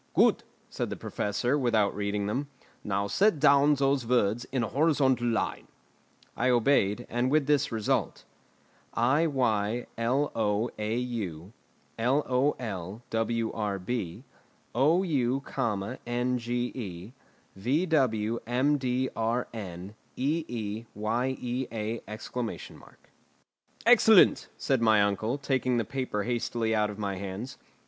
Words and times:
"Good," 0.15 0.41
said 0.67 0.89
the 0.89 0.95
professor, 0.95 1.59
without 1.59 1.95
reading 1.95 2.25
them, 2.25 2.47
"now 2.83 3.05
set 3.05 3.39
down 3.39 3.75
those 3.75 4.03
words 4.03 4.45
in 4.51 4.63
a 4.63 4.67
horizontal 4.69 5.27
line." 5.27 5.67
I 6.35 6.49
obeyed, 6.49 7.05
and 7.07 7.29
with 7.29 7.45
this 7.45 7.71
result: 7.71 8.25
Iyloau 8.97 9.85
lolwrb 9.95 10.35
ou, 14.75 15.03
nGe 15.59 17.11
vwmdrn 17.55 19.91
eeyea! 20.17 22.03
"Excellent!" 23.87 24.47
said 24.57 24.81
my 24.81 25.03
uncle, 25.03 25.37
taking 25.37 25.77
the 25.77 25.85
paper 25.85 26.23
hastily 26.23 26.73
out 26.73 26.89
of 26.89 26.97
my 26.97 27.15
hands. 27.17 27.57